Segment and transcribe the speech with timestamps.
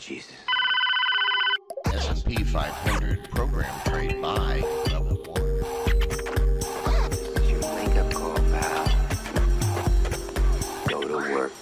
[0.00, 0.32] Jesus.
[1.92, 5.42] S&P 500 program trade buy level 1.
[7.36, 8.86] It's your wake-up call, pal.
[10.88, 11.52] Go to work.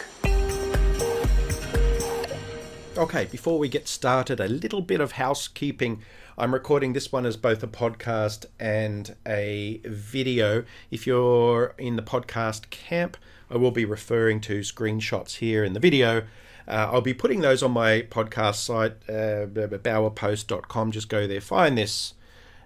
[2.97, 6.03] Okay, before we get started, a little bit of housekeeping.
[6.37, 10.63] I'm recording this one as both a podcast and a video.
[10.93, 13.17] If you're in the podcast camp,
[13.51, 16.23] I will be referring to screenshots here in the video.
[16.69, 20.93] Uh, I'll be putting those on my podcast site, uh, bowerpost.com.
[20.93, 22.13] Just go there, find this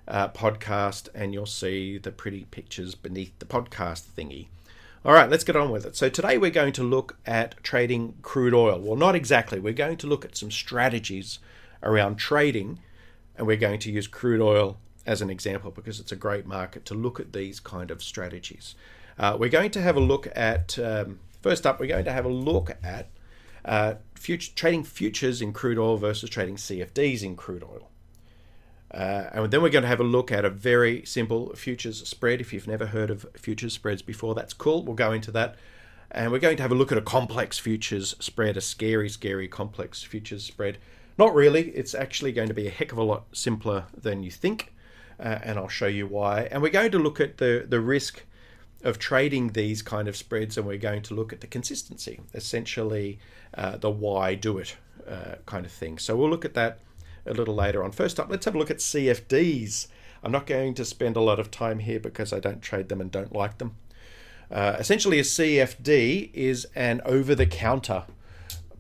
[0.09, 4.49] uh, podcast, and you'll see the pretty pictures beneath the podcast thingy.
[5.05, 5.95] All right, let's get on with it.
[5.95, 8.81] So, today we're going to look at trading crude oil.
[8.81, 9.61] Well, not exactly.
[9.61, 11.39] We're going to look at some strategies
[11.81, 12.81] around trading,
[13.37, 16.85] and we're going to use crude oil as an example because it's a great market
[16.87, 18.75] to look at these kind of strategies.
[19.17, 22.25] Uh, we're going to have a look at, um, first up, we're going to have
[22.25, 23.09] a look at
[23.65, 27.89] uh, future, trading futures in crude oil versus trading CFDs in crude oil.
[28.93, 32.41] Uh, and then we're going to have a look at a very simple futures spread.
[32.41, 34.85] If you've never heard of futures spreads before, that's cool.
[34.85, 35.57] We'll go into that.
[36.11, 39.49] And we're going to have a look at a complex futures spread, a scary, scary
[39.49, 40.77] complex futures spread.
[41.17, 44.31] Not really, it's actually going to be a heck of a lot simpler than you
[44.31, 44.75] think.
[45.19, 46.49] Uh, and I'll show you why.
[46.51, 48.25] And we're going to look at the, the risk
[48.83, 53.19] of trading these kind of spreads, and we're going to look at the consistency, essentially
[53.55, 54.77] uh, the why do it
[55.09, 55.99] uh, kind of thing.
[55.99, 56.81] So we'll look at that
[57.27, 57.93] a little later on.
[57.93, 59.87] First up, let's have a look at CFDs.
[60.23, 63.01] I'm not going to spend a lot of time here because I don't trade them
[63.01, 63.77] and don't like them.
[64.51, 68.05] Uh, essentially, a CFD is an over the counter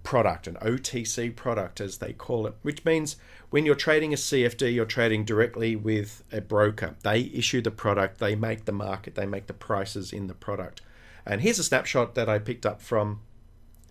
[0.03, 3.17] product, an OTC product, as they call it, which means
[3.51, 6.97] when you're trading a CFD, you're trading directly with a broker.
[7.03, 10.81] They issue the product, they make the market, they make the prices in the product.
[11.25, 13.21] And here's a snapshot that I picked up from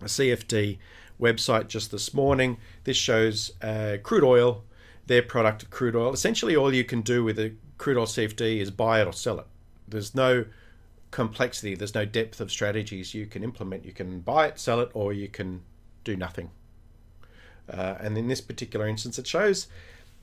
[0.00, 0.78] a CFD
[1.20, 2.58] website just this morning.
[2.84, 4.64] This shows uh, crude oil,
[5.06, 6.12] their product, of crude oil.
[6.12, 9.38] Essentially, all you can do with a crude oil CFD is buy it or sell
[9.38, 9.46] it.
[9.88, 10.44] There's no
[11.10, 13.84] complexity, there's no depth of strategies you can implement.
[13.84, 15.62] You can buy it, sell it, or you can
[16.04, 16.50] do nothing.
[17.68, 19.68] Uh, and in this particular instance, it shows,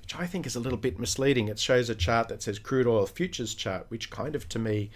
[0.02, 2.88] which I think is a little bit misleading, it shows a chart that says crude
[2.88, 4.90] oil futures chart, which kind of to me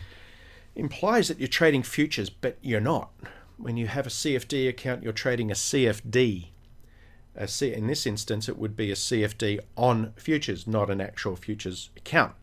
[0.75, 3.11] implies that you're trading futures, but you're not.
[3.57, 6.47] When you have a CFD account, you're trading a CFD.
[7.35, 11.35] A C, in this instance, it would be a CFD on futures, not an actual
[11.35, 12.33] futures account.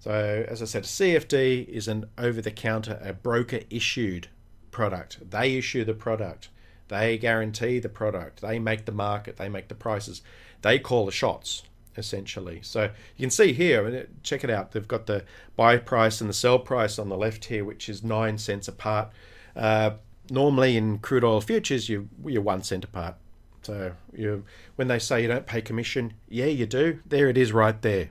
[0.00, 4.28] So, as I said, a CFD is an over the counter, a broker issued
[4.70, 5.30] product.
[5.30, 6.48] They issue the product.
[6.88, 8.40] They guarantee the product.
[8.40, 9.36] They make the market.
[9.36, 10.22] They make the prices.
[10.62, 11.62] They call the shots,
[11.96, 12.60] essentially.
[12.62, 14.72] So you can see here, check it out.
[14.72, 15.24] They've got the
[15.56, 19.10] buy price and the sell price on the left here, which is nine cents apart.
[19.56, 19.92] Uh,
[20.30, 23.16] normally in crude oil futures, you, you're one cent apart.
[23.62, 24.44] So you,
[24.76, 27.00] when they say you don't pay commission, yeah, you do.
[27.06, 28.10] There it is right there.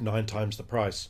[0.00, 1.08] Nine times the price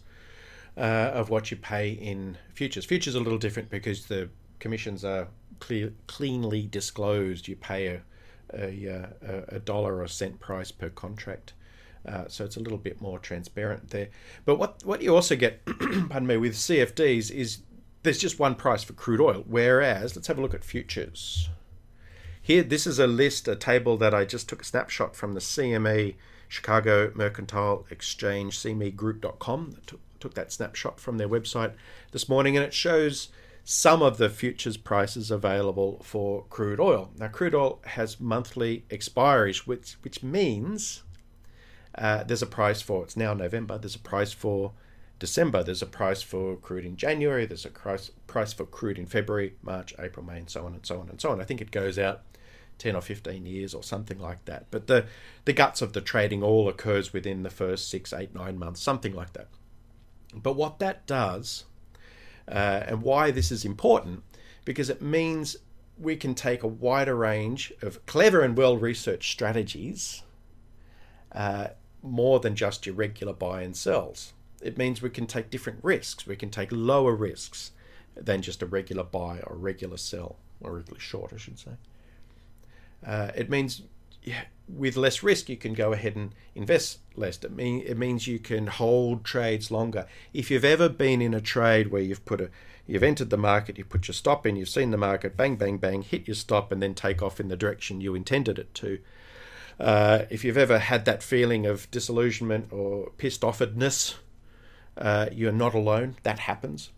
[0.77, 2.85] uh, of what you pay in futures.
[2.85, 4.29] Futures are a little different because the
[4.61, 5.29] commissions are
[5.65, 7.49] clear, cleanly disclosed.
[7.49, 8.03] You pay a,
[8.53, 11.55] a, a, dollar or cent price per contract.
[12.07, 14.11] Uh, so it's a little bit more transparent there.
[14.45, 17.63] But what, what you also get, pardon me, with CFDs is
[18.03, 19.43] there's just one price for crude oil.
[19.47, 21.49] Whereas, let's have a look at futures.
[22.43, 25.41] Here, this is a list, a table that I just took a snapshot from the
[25.41, 26.15] CME
[26.47, 29.79] Chicago Mercantile Exchange, CMEgroup.com.
[29.87, 31.73] Took, took that snapshot from their website
[32.13, 33.31] this morning, and it shows
[33.65, 37.11] some of the futures prices available for crude oil.
[37.17, 41.03] Now, crude oil has monthly expiries, which which means
[41.97, 43.79] uh, there's a price for it's now November.
[43.79, 44.73] There's a price for
[45.19, 45.63] December.
[45.63, 47.47] There's a price for crude in January.
[47.47, 50.85] There's a price price for crude in February, March, April, May, and so on and
[50.85, 51.41] so on and so on.
[51.41, 52.23] I think it goes out.
[52.79, 55.07] 10 or 15 years or something like that but the
[55.45, 59.15] the guts of the trading all occurs within the first six eight nine months something
[59.15, 59.47] like that
[60.35, 61.67] but what that does
[62.49, 64.23] uh, and why this is important
[64.65, 65.57] because it means
[65.99, 70.23] we can take a wider range of clever and well researched strategies
[71.33, 71.69] uh,
[72.03, 74.33] more than just your regular buy and sells.
[74.63, 76.27] It means we can take different risks.
[76.27, 77.73] We can take lower risks
[78.15, 81.73] than just a regular buy or regular sell, or regular short, I should say.
[83.05, 83.83] Uh, it means
[84.69, 87.39] with less risk, you can go ahead and invest less.
[87.43, 90.07] It, mean, it means you can hold trades longer.
[90.33, 92.51] If you've ever been in a trade where you've put a,
[92.87, 95.79] you've entered the market, you put your stop in, you've seen the market, bang, bang,
[95.79, 98.99] bang, hit your stop, and then take off in the direction you intended it to.
[99.79, 104.15] Uh, if you've ever had that feeling of disillusionment or pissed offedness,
[104.97, 106.17] uh, you're not alone.
[106.23, 106.91] That happens.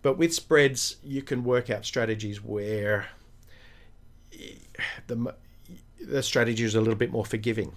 [0.00, 3.06] But with spreads, you can work out strategies where
[5.06, 5.34] the
[6.00, 7.72] the strategy is a little bit more forgiving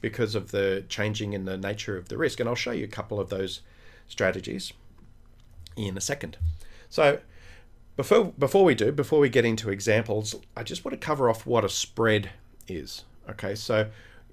[0.00, 2.40] because of the changing in the nature of the risk.
[2.40, 3.60] And I'll show you a couple of those
[4.06, 4.72] strategies
[5.76, 6.36] in a second.
[6.88, 7.20] So
[7.96, 11.46] before before we do, before we get into examples, I just want to cover off
[11.46, 12.30] what a spread
[12.68, 13.04] is.
[13.28, 13.88] Okay, so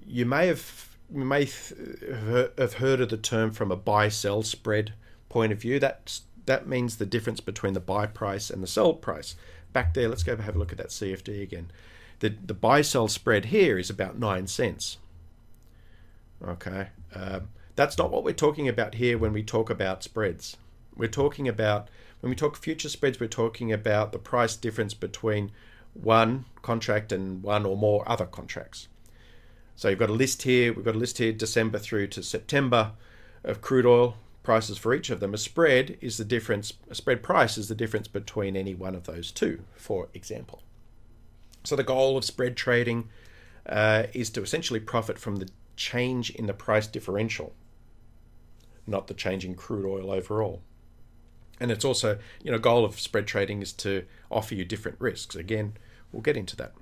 [0.06, 4.94] you may have you may have heard of the term from a buy sell spread
[5.28, 5.78] point of view.
[5.80, 9.34] That that means the difference between the buy price and the sell price.
[9.72, 11.70] Back there, let's go have a look at that CFD again.
[12.24, 14.96] The the buy sell spread here is about nine cents.
[16.42, 20.56] Okay, um, that's not what we're talking about here when we talk about spreads.
[20.96, 21.90] We're talking about
[22.20, 25.52] when we talk future spreads, we're talking about the price difference between
[25.92, 28.88] one contract and one or more other contracts.
[29.76, 32.92] So you've got a list here, we've got a list here December through to September
[33.44, 35.34] of crude oil prices for each of them.
[35.34, 39.04] A spread is the difference, a spread price is the difference between any one of
[39.04, 40.62] those two, for example.
[41.64, 43.08] So the goal of spread trading
[43.66, 47.54] uh, is to essentially profit from the change in the price differential,
[48.86, 50.62] not the change in crude oil overall.
[51.58, 55.34] And it's also, you know, goal of spread trading is to offer you different risks.
[55.34, 55.74] Again,
[56.12, 56.72] we'll get into that.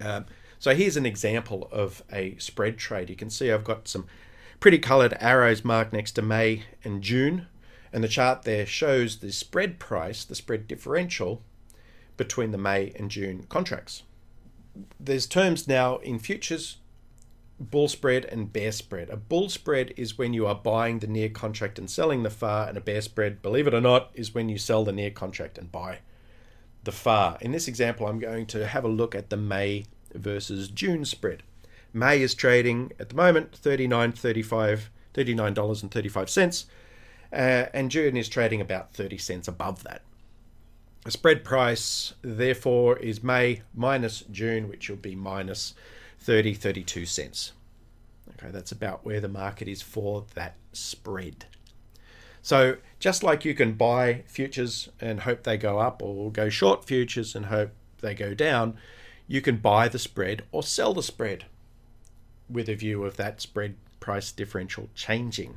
[0.00, 0.26] Um,
[0.60, 3.10] so here's an example of a spread trade.
[3.10, 4.06] You can see I've got some
[4.60, 7.48] pretty colored arrows marked next to May and June.
[7.92, 11.42] And the chart there shows the spread price, the spread differential
[12.18, 14.02] between the May and June contracts.
[15.00, 16.76] There's terms now in futures
[17.58, 19.10] bull spread and bear spread.
[19.10, 22.68] A bull spread is when you are buying the near contract and selling the far,
[22.68, 25.58] and a bear spread, believe it or not, is when you sell the near contract
[25.58, 25.98] and buy
[26.84, 27.36] the far.
[27.40, 31.42] In this example, I'm going to have a look at the May versus June spread.
[31.92, 36.66] May is trading at the moment 39 35 $39.35
[37.32, 37.36] uh,
[37.74, 40.02] and June is trading about 30 cents above that.
[41.04, 45.74] The spread price therefore is May minus June which will be minus
[46.20, 47.52] 30 32 cents.
[48.34, 51.46] Okay, that's about where the market is for that spread.
[52.42, 56.84] So, just like you can buy futures and hope they go up, or go short
[56.84, 58.78] futures and hope they go down,
[59.26, 61.44] you can buy the spread or sell the spread
[62.48, 65.56] with a view of that spread price differential changing.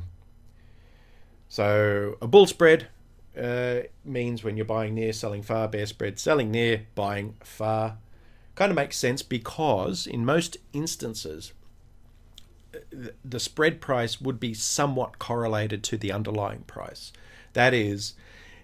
[1.47, 2.87] So, a bull spread
[3.39, 7.97] uh, means when you're buying near, selling far, bear spread, selling near, buying far
[8.55, 11.53] kind of makes sense because in most instances,
[13.23, 17.11] the spread price would be somewhat correlated to the underlying price.
[17.53, 18.13] That is,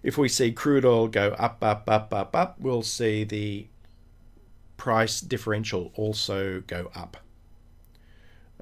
[0.03, 3.67] if we see crude oil go up, up, up, up, up, we'll see the
[4.77, 7.17] price differential also go up.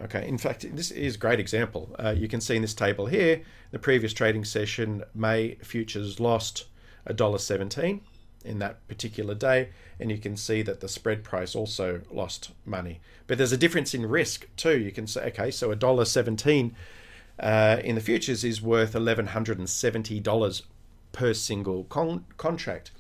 [0.01, 1.95] Okay, in fact, this is a great example.
[1.97, 6.65] Uh, you can see in this table here, the previous trading session, May futures lost
[7.07, 8.01] $1.17
[8.45, 9.69] in that particular day,
[9.99, 12.99] and you can see that the spread price also lost money.
[13.27, 14.77] But there's a difference in risk too.
[14.77, 16.75] You can say, okay, so a dollar seventeen
[17.39, 20.63] uh, in the futures is worth eleven hundred and seventy dollars
[21.11, 22.91] per single con- contract.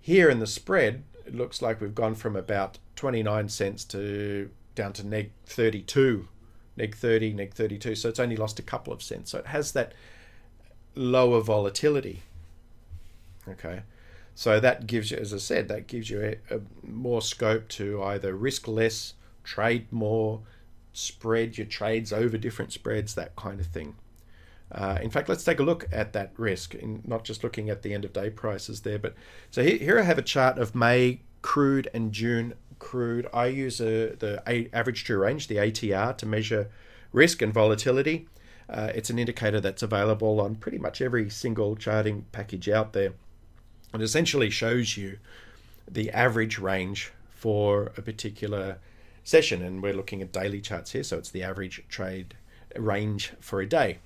[0.00, 4.50] Here in the spread, it looks like we've gone from about twenty nine cents to
[4.74, 6.28] down to neg thirty two,
[6.76, 7.94] neg thirty, neg thirty two.
[7.94, 9.30] So it's only lost a couple of cents.
[9.30, 9.92] So it has that
[10.94, 12.22] lower volatility.
[13.48, 13.82] Okay.
[14.34, 18.02] So that gives you, as I said, that gives you a, a more scope to
[18.02, 20.40] either risk less, trade more,
[20.92, 23.94] spread your trades over different spreads, that kind of thing.
[24.72, 27.82] Uh, in fact, let's take a look at that risk, in not just looking at
[27.82, 28.98] the end of day prices there.
[28.98, 29.14] But
[29.52, 32.54] so here, here I have a chart of May crude and June
[32.84, 33.26] crude.
[33.32, 36.68] I use a, the average true range, the ATR, to measure
[37.12, 38.28] risk and volatility.
[38.68, 43.14] Uh, it's an indicator that's available on pretty much every single charting package out there.
[43.94, 45.18] It essentially shows you
[45.90, 48.78] the average range for a particular
[49.22, 52.34] session, and we're looking at daily charts here, so it's the average trade
[52.76, 53.98] range for a day.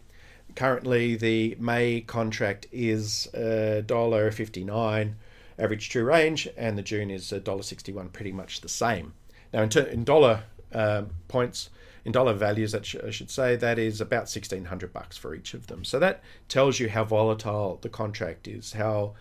[0.55, 5.15] Currently, the May contract is $1.59
[5.59, 9.15] average true range, and the June is $1.61, pretty much the same.
[9.53, 11.71] Now, in, ter- in dollar um, points,
[12.05, 15.55] in dollar values, that sh- I should say, that is about 1600 bucks for each
[15.55, 15.85] of them.
[15.85, 19.15] So that tells you how volatile the contract is, how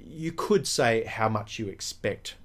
[0.00, 2.36] you could say how much you expect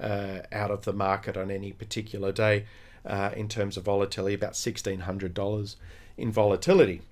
[0.00, 2.66] uh, out of the market on any particular day
[3.04, 5.76] uh, in terms of volatility, about $1,600
[6.16, 7.02] in volatility.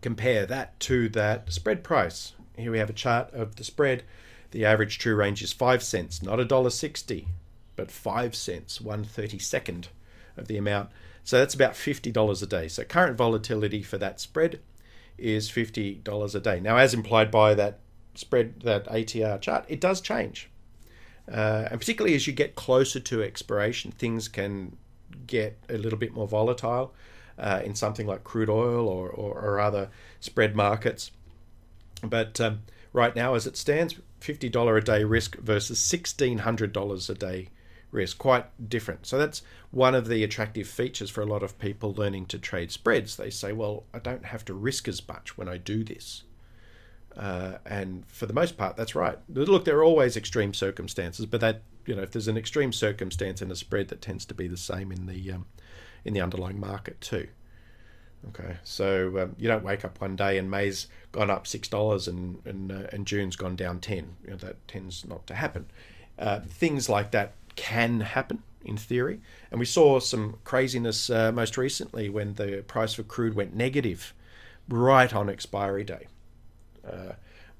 [0.00, 2.32] Compare that to that spread price.
[2.56, 4.04] Here we have a chart of the spread.
[4.50, 7.26] The average true range is 5 cents, not $1.60,
[7.76, 9.86] but 5 cents, 1 32nd
[10.36, 10.90] of the amount.
[11.24, 12.68] So that's about $50 a day.
[12.68, 14.60] So current volatility for that spread
[15.16, 16.60] is $50 a day.
[16.60, 17.78] Now, as implied by that
[18.14, 20.50] spread that ATR chart, it does change.
[21.30, 24.76] Uh, and particularly as you get closer to expiration, things can
[25.26, 26.94] get a little bit more volatile
[27.38, 29.88] uh, in something like crude oil or, or, or other
[30.20, 31.10] spread markets.
[32.02, 37.48] But um, right now, as it stands, $50 a day risk versus $1,600 a day
[37.90, 39.06] risk, quite different.
[39.06, 42.72] So that's one of the attractive features for a lot of people learning to trade
[42.72, 43.16] spreads.
[43.16, 46.24] They say, well, I don't have to risk as much when I do this.
[47.16, 49.18] Uh, and for the most part, that's right.
[49.28, 53.42] Look, there are always extreme circumstances, but that you know, if there's an extreme circumstance
[53.42, 55.46] in a spread, that tends to be the same in the um,
[56.04, 57.28] in the underlying market too.
[58.28, 62.06] Okay, so um, you don't wake up one day and May's gone up six dollars
[62.06, 64.16] and and, uh, and June's gone down ten.
[64.24, 65.66] You know, that tends not to happen.
[66.18, 71.56] Uh, things like that can happen in theory, and we saw some craziness uh, most
[71.56, 74.14] recently when the price for crude went negative
[74.68, 76.06] right on expiry day.
[76.86, 77.12] Uh,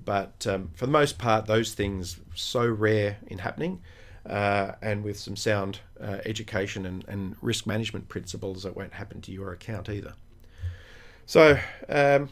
[0.04, 3.80] but um, for the most part, those things so rare in happening,
[4.26, 9.20] uh, and with some sound uh, education and, and, risk management principles, that won't happen
[9.20, 10.14] to your account either.
[11.26, 12.30] So, um,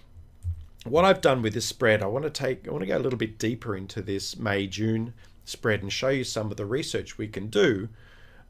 [0.85, 3.01] what I've done with this spread, I want to take, I want to go a
[3.01, 7.19] little bit deeper into this May June spread and show you some of the research
[7.19, 7.89] we can do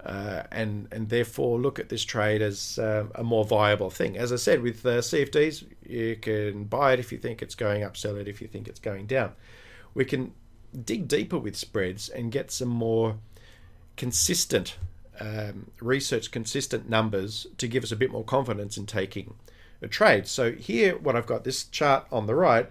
[0.05, 4.17] uh, and and therefore look at this trade as uh, a more viable thing.
[4.17, 7.83] As I said, with uh, CFDs, you can buy it if you think it's going
[7.83, 9.33] up, sell it if you think it's going down.
[9.95, 10.33] We can
[10.85, 13.17] dig deeper with spreads and get some more
[13.97, 14.77] consistent
[15.19, 19.35] um, research, consistent numbers to give us a bit more confidence in taking
[19.83, 20.27] a trade.
[20.27, 22.71] So here, what I've got this chart on the right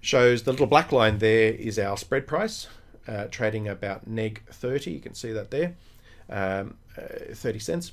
[0.00, 2.68] shows the little black line there is our spread price,
[3.06, 4.90] uh, trading about neg 30.
[4.90, 5.74] You can see that there
[6.28, 7.92] um, uh, 30 cents.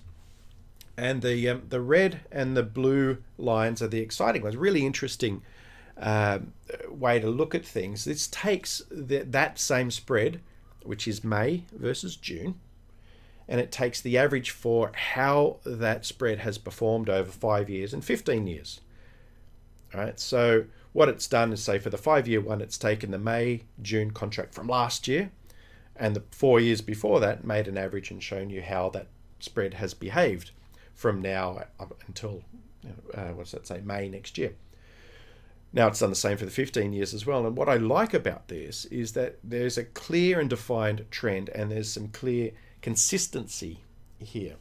[1.00, 4.58] And the um, the red and the blue lines are the exciting ones.
[4.58, 5.44] Really interesting
[6.00, 6.40] uh,
[6.90, 8.06] way to look at things.
[8.06, 10.42] This takes the, that same spread,
[10.84, 12.56] which is May versus June,
[13.48, 18.04] and it takes the average for how that spread has performed over five years and
[18.04, 18.82] 15 years.
[19.94, 23.12] All right, so what it's done is say for the five year one, it's taken
[23.12, 25.32] the May June contract from last year
[25.96, 29.08] and the four years before that made an average and shown you how that
[29.40, 30.52] spread has behaved
[30.94, 31.64] from now
[32.08, 32.44] until
[33.14, 34.54] uh, what's that say May next year.
[35.74, 37.46] Now it's done the same for the 15 years as well.
[37.46, 41.72] And what I like about this is that there's a clear and defined trend and
[41.72, 43.82] there's some clear consistency
[44.20, 44.56] here.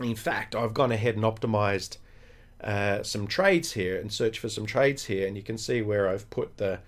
[0.00, 1.98] In fact, I've gone ahead and optimized
[2.62, 6.08] uh, some trades here and searched for some trades here, and you can see where
[6.08, 6.80] I've put the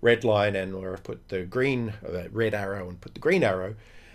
[0.00, 3.44] red line and where I've put the green the red arrow and put the green
[3.44, 3.74] arrow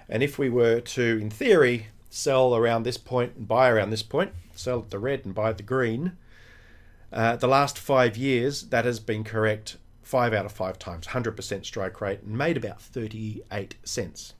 [0.09, 4.03] and if we were to in theory sell around this point and buy around this
[4.03, 6.13] point sell the red and buy the green
[7.13, 11.65] uh, the last five years that has been correct five out of five times 100%
[11.65, 14.33] strike rate and made about 38 cents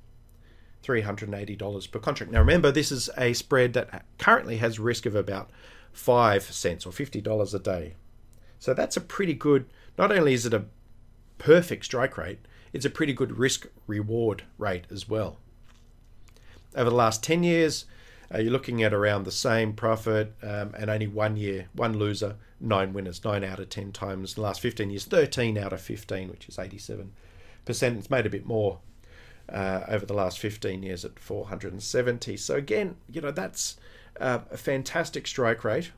[0.86, 5.50] $380 per contract now remember this is a spread that currently has risk of about
[5.94, 7.96] 5 cents or $50 a day
[8.60, 9.66] so that's a pretty good
[9.98, 10.66] not only is it a
[11.38, 12.40] perfect strike rate,
[12.74, 15.38] it's a pretty good risk reward rate as well.
[16.76, 17.86] Over the last 10 years,
[18.34, 22.36] uh, you're looking at around the same profit um, and only one year, one loser,
[22.60, 24.34] nine winners, nine out of 10 times.
[24.34, 27.08] The last 15 years, 13 out of 15, which is 87%.
[27.68, 28.80] It's made a bit more
[29.50, 32.38] uh, over the last 15 years at 470.
[32.38, 33.78] So, again, you know, that's
[34.20, 35.92] uh, a fantastic strike rate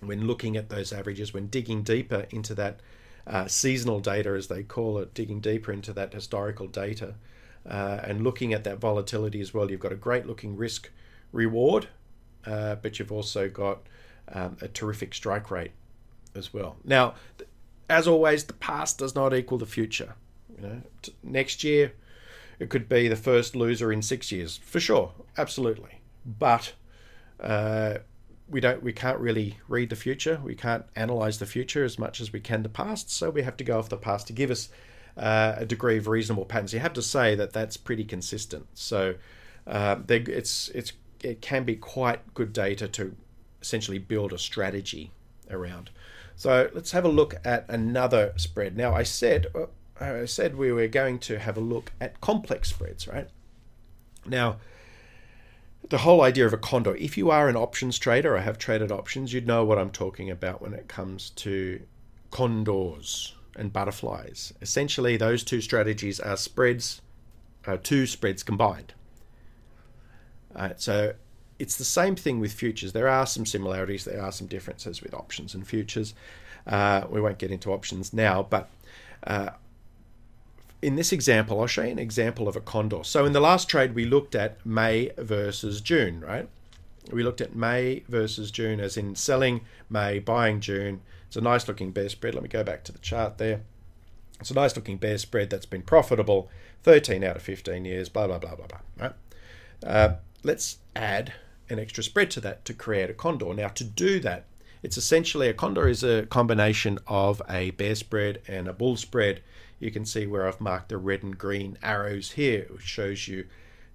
[0.00, 2.80] when looking at those averages, when digging deeper into that
[3.26, 7.14] uh, seasonal data, as they call it, digging deeper into that historical data
[7.68, 9.70] uh, and looking at that volatility as well.
[9.70, 10.90] You've got a great looking risk
[11.30, 11.88] reward,
[12.44, 13.80] uh, but you've also got
[14.32, 15.72] um, a terrific strike rate
[16.34, 16.76] as well.
[16.84, 17.14] Now,
[17.88, 20.14] as always, the past does not equal the future.
[20.56, 20.82] You know,
[21.22, 21.92] next year
[22.62, 26.00] it could be the first loser in six years for sure, absolutely.
[26.24, 26.74] But
[27.40, 27.98] uh,
[28.48, 30.40] we don't we can't really read the future.
[30.44, 33.56] We can't analyze the future as much as we can the past so we have
[33.56, 34.68] to go off the past to give us
[35.16, 38.66] uh, a degree of reasonable patterns you have to say that that's pretty consistent.
[38.74, 39.16] So
[39.66, 40.92] uh, it's it's
[41.24, 43.16] it can be quite good data to
[43.60, 45.10] essentially build a strategy
[45.50, 45.90] around.
[46.36, 48.76] So let's have a look at another spread.
[48.76, 49.66] Now i said uh,
[50.00, 53.28] i said we were going to have a look at complex spreads right
[54.26, 54.56] now
[55.88, 56.96] the whole idea of a condor.
[56.96, 60.30] If you are an options trader or have traded options, you'd know what I'm talking
[60.30, 61.82] about when it comes to
[62.30, 64.52] condors and butterflies.
[64.62, 67.02] Essentially, those two strategies are spreads,
[67.66, 68.94] uh, two spreads combined.
[70.54, 71.14] Uh, so
[71.58, 72.92] it's the same thing with futures.
[72.92, 76.14] There are some similarities, there are some differences with options and futures.
[76.66, 78.70] Uh, we won't get into options now, but
[79.26, 79.50] uh,
[80.82, 83.04] in this example, I'll show you an example of a condor.
[83.04, 86.48] So in the last trade, we looked at May versus June, right?
[87.12, 91.00] We looked at May versus June, as in selling May, buying June.
[91.28, 92.34] It's a nice looking bear spread.
[92.34, 93.62] Let me go back to the chart there.
[94.40, 96.50] It's a nice looking bear spread that's been profitable,
[96.82, 98.80] 13 out of 15 years, blah, blah, blah, blah, blah.
[98.98, 99.12] Right?
[99.86, 101.32] Uh, let's add
[101.70, 103.54] an extra spread to that to create a condor.
[103.54, 104.46] Now, to do that,
[104.82, 109.42] it's essentially a condor is a combination of a bear spread and a bull spread
[109.82, 113.46] you can see where I've marked the red and green arrows here, which shows you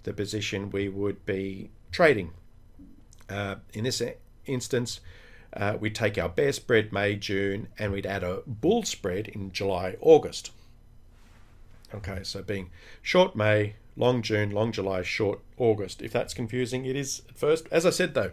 [0.03, 2.31] the position we would be trading.
[3.29, 4.01] Uh, in this
[4.45, 4.99] instance,
[5.53, 9.53] uh, we'd take our bear spread May, June, and we'd add a bull spread in
[9.53, 10.51] July, August.
[11.95, 12.69] Okay, so being
[13.01, 16.01] short May, long June, long July, short August.
[16.01, 17.65] If that's confusing, it is at first.
[17.71, 18.31] As I said though,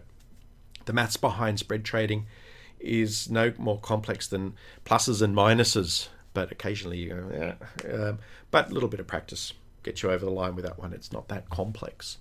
[0.87, 2.27] the maths behind spread trading
[2.81, 7.93] is no more complex than pluses and minuses but occasionally you go, yeah.
[7.93, 8.19] Um,
[8.51, 10.93] but a little bit of practice gets you over the line with that one.
[10.93, 12.19] It's not that complex.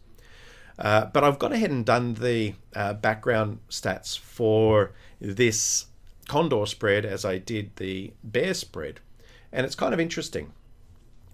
[0.80, 5.88] Uh, but I've gone ahead and done the uh, background stats for this
[6.28, 9.00] condor spread as I did the bear spread.
[9.52, 10.54] And it's kind of interesting.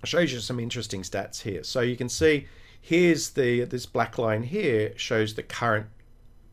[0.02, 1.64] I'll show you some interesting stats here.
[1.64, 2.48] So you can see
[2.82, 5.88] here's the this black line here shows the current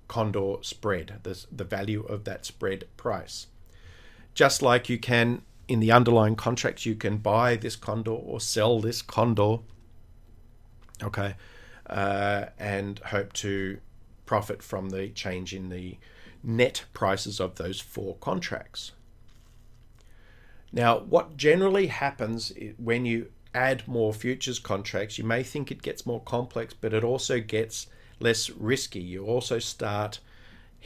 [0.08, 3.46] condor spread, the, the value of that spread price.
[4.34, 8.80] Just like you can in the underlying contracts you can buy this condor or sell
[8.80, 9.58] this condor
[11.02, 11.34] okay
[11.88, 13.78] uh, and hope to
[14.24, 15.96] profit from the change in the
[16.42, 18.92] net prices of those four contracts.
[20.72, 26.04] Now what generally happens when you add more futures contracts you may think it gets
[26.04, 27.86] more complex but it also gets
[28.18, 29.00] less risky.
[29.00, 30.20] You also start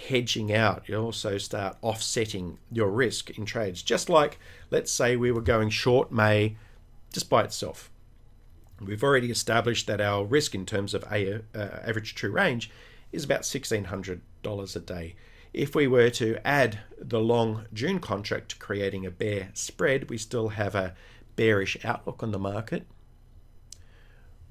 [0.09, 0.88] hedging out.
[0.88, 3.83] You also start offsetting your risk in trades.
[3.83, 4.38] Just like,
[4.71, 6.57] let's say we were going short May
[7.12, 7.90] just by itself.
[8.80, 12.71] We've already established that our risk in terms of a, uh, average true range
[13.12, 15.14] is about $1,600 a day.
[15.52, 20.50] If we were to add the long June contract creating a bear spread, we still
[20.50, 20.95] have a
[21.36, 22.86] bearish outlook on the market,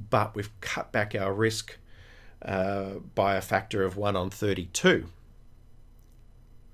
[0.09, 1.77] but we've cut back our risk
[2.41, 5.07] uh, by a factor of 1 on 32.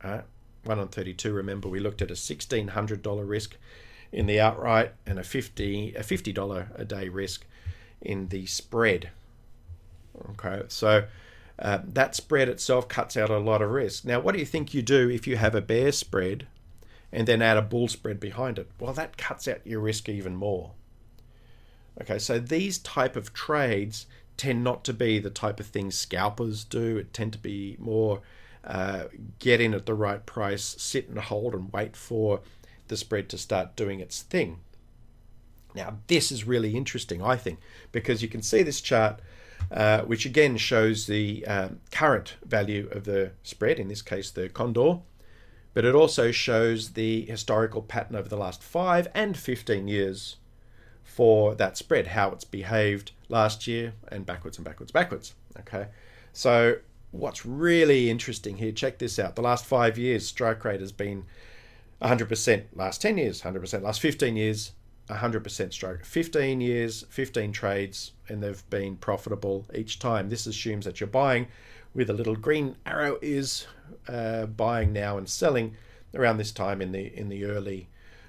[0.05, 0.23] Right?
[0.63, 3.57] One on 32, remember, we looked at a $1,600 risk
[4.11, 7.45] in the outright and a 50 a $50 a day risk
[8.01, 9.09] in the spread.
[10.31, 11.05] Okay, so
[11.59, 14.05] uh, that spread itself cuts out a lot of risk.
[14.05, 16.47] Now, what do you think you do if you have a bear spread
[17.11, 18.69] and then add a bull spread behind it?
[18.79, 20.71] Well, that cuts out your risk even more.
[22.01, 24.05] Okay, so these type of trades
[24.37, 26.97] tend not to be the type of things scalpers do.
[26.97, 28.21] It tend to be more
[28.65, 29.05] uh,
[29.39, 32.41] get in at the right price, sit and hold and wait for
[32.87, 34.59] the spread to start doing its thing.
[35.75, 37.59] Now, this is really interesting, I think,
[37.91, 39.19] because you can see this chart,
[39.71, 44.49] uh, which again shows the um, current value of the spread, in this case, the
[44.49, 44.99] condor,
[45.73, 50.37] but it also shows the historical pattern over the last 5 and 15 years
[51.03, 55.33] for that spread, how it's behaved last year and backwards and backwards, backwards.
[55.59, 55.87] Okay,
[56.31, 56.77] so
[57.17, 59.35] what's really interesting here, check this out.
[59.35, 61.25] The last five years, strike rate has been
[62.01, 62.63] 100%.
[62.73, 63.81] Last 10 years, 100%.
[63.81, 64.71] Last 15 years,
[65.09, 66.05] 100% strike.
[66.05, 70.29] 15 years, 15 trades, and they've been profitable each time.
[70.29, 71.47] This assumes that you're buying
[71.93, 73.67] with a little green arrow is
[74.07, 75.75] uh, buying now and selling
[76.13, 77.87] around this time in the in the early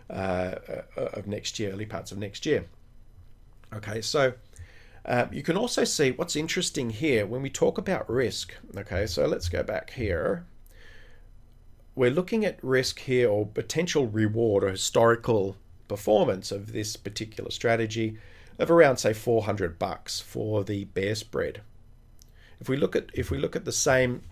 [0.09, 0.55] uh,
[0.97, 2.67] uh of next year, early parts of next year.
[3.75, 4.33] Okay, so
[5.07, 8.53] uh, you can also see what's interesting here when we talk about risk.
[8.77, 10.45] Okay, so let's go back here.
[11.95, 18.19] We're looking at risk here or potential reward or historical performance of this particular strategy
[18.59, 21.61] of around say 400 bucks for the bear spread.
[22.61, 24.23] If we look at if we look at the same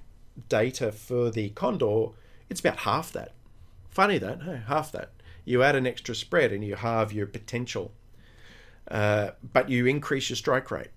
[0.49, 2.09] data for the condor,
[2.51, 3.33] it's about half that.
[3.91, 5.11] Funny that, hey, half that.
[5.45, 7.93] You add an extra spread and you halve your potential
[8.91, 10.91] uh, but you increase your strike rate.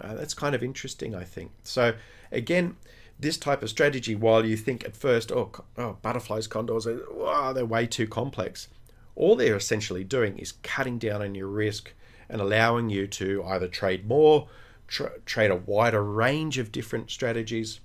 [0.00, 1.52] Uh, that's kind of interesting, I think.
[1.62, 1.94] So,
[2.30, 2.76] again,
[3.18, 7.64] this type of strategy, while you think at first, oh, oh butterflies, condors, oh, they're
[7.64, 8.68] way too complex,
[9.14, 11.94] all they're essentially doing is cutting down on your risk
[12.28, 14.48] and allowing you to either trade more,
[14.86, 17.80] tra- trade a wider range of different strategies,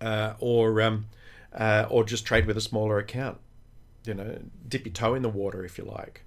[0.00, 1.06] uh, or um,
[1.52, 3.38] uh, or just trade with a smaller account.
[4.04, 6.22] You know, dip your toe in the water if you like.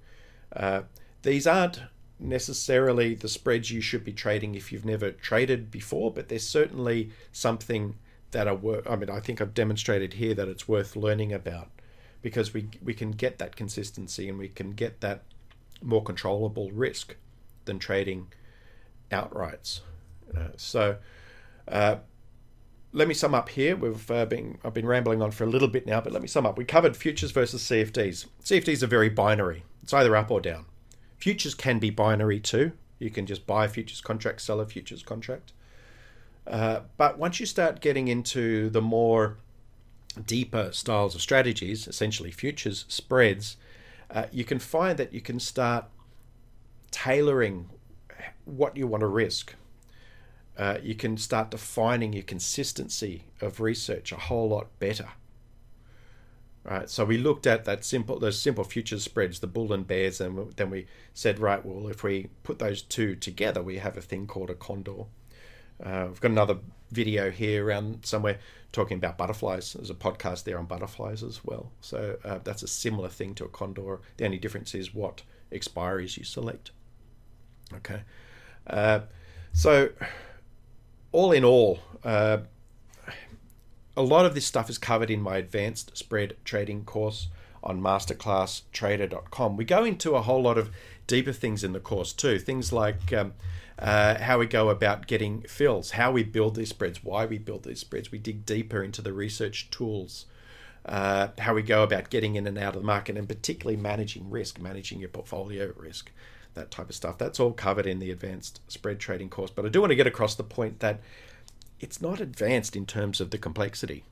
[0.53, 0.81] Uh,
[1.23, 1.81] these aren't
[2.19, 7.11] necessarily the spreads you should be trading if you've never traded before, but there's certainly
[7.31, 7.95] something
[8.31, 8.87] that are worth.
[8.89, 11.69] I mean, I think I've demonstrated here that it's worth learning about
[12.21, 15.23] because we we can get that consistency and we can get that
[15.81, 17.15] more controllable risk
[17.65, 18.27] than trading
[19.11, 19.81] outrights.
[20.55, 20.97] So,
[21.67, 21.97] uh,
[22.93, 23.75] let me sum up here.
[23.75, 26.27] We've uh, been I've been rambling on for a little bit now, but let me
[26.27, 26.57] sum up.
[26.57, 28.27] We covered futures versus CFDs.
[28.43, 29.63] CFDs are very binary.
[29.83, 30.65] It's either up or down.
[31.21, 32.71] Futures can be binary too.
[32.97, 35.53] You can just buy a futures contract, sell a futures contract.
[36.47, 39.37] Uh, but once you start getting into the more
[40.25, 43.57] deeper styles of strategies, essentially futures spreads,
[44.09, 45.85] uh, you can find that you can start
[46.89, 47.69] tailoring
[48.45, 49.53] what you want to risk.
[50.57, 55.09] Uh, you can start defining your consistency of research a whole lot better.
[56.63, 60.21] Right, so we looked at that simple, those simple futures spreads, the bull and bears,
[60.21, 64.01] and then we said, right, well, if we put those two together, we have a
[64.01, 65.05] thing called a condor.
[65.83, 66.59] Uh, we've got another
[66.91, 68.37] video here around somewhere
[68.71, 69.73] talking about butterflies.
[69.73, 71.71] There's a podcast there on butterflies as well.
[71.81, 73.99] So uh, that's a similar thing to a condor.
[74.17, 76.71] The only difference is what expiries you select.
[77.73, 78.01] Okay.
[78.67, 79.01] Uh,
[79.53, 79.89] so,
[81.11, 82.39] all in all, uh,
[83.95, 87.27] a lot of this stuff is covered in my advanced spread trading course
[87.63, 89.57] on masterclasstrader.com.
[89.57, 90.71] We go into a whole lot of
[91.07, 92.39] deeper things in the course too.
[92.39, 93.33] Things like um,
[93.77, 97.63] uh, how we go about getting fills, how we build these spreads, why we build
[97.63, 98.11] these spreads.
[98.11, 100.25] We dig deeper into the research tools,
[100.85, 104.29] uh, how we go about getting in and out of the market, and particularly managing
[104.29, 106.11] risk, managing your portfolio risk,
[106.53, 107.17] that type of stuff.
[107.17, 109.51] That's all covered in the advanced spread trading course.
[109.51, 110.99] But I do want to get across the point that
[111.81, 114.05] it's not advanced in terms of the complexity.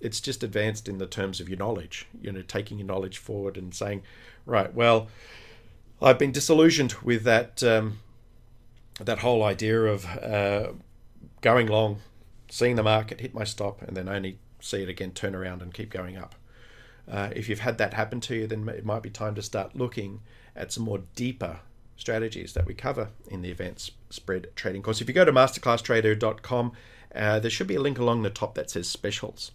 [0.00, 3.56] It's just advanced in the terms of your knowledge, you know, taking your knowledge forward
[3.56, 4.02] and saying,
[4.44, 5.06] right, well,
[6.02, 8.00] I've been disillusioned with that um,
[9.00, 10.72] that whole idea of uh,
[11.40, 12.00] going long,
[12.50, 15.72] seeing the market hit my stop, and then only see it again turn around and
[15.72, 16.34] keep going up.
[17.10, 19.76] Uh, if you've had that happen to you, then it might be time to start
[19.76, 20.20] looking
[20.54, 21.60] at some more deeper
[21.96, 25.00] strategies that we cover in the advanced spread trading course.
[25.00, 26.72] If you go to masterclasstrader.com,
[27.14, 29.52] uh, there should be a link along the top that says specials,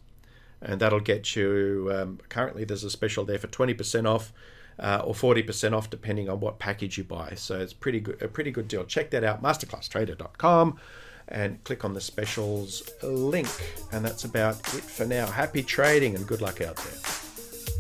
[0.62, 1.92] and that'll get you.
[1.94, 4.34] Um, currently, there's a special there for 20% off
[4.80, 7.34] uh, or 40% off depending on what package you buy.
[7.36, 8.84] So it's pretty good, a pretty good deal.
[8.84, 10.80] Check that out, masterclasstrader.com,
[11.28, 13.48] and click on the specials link.
[13.92, 15.28] And that's about it for now.
[15.28, 17.22] Happy trading and good luck out there.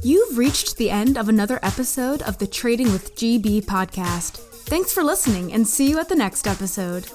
[0.04, 4.51] You've reached the end of another episode of the Trading with GB podcast.
[4.66, 7.08] Thanks for listening and see you at the next episode.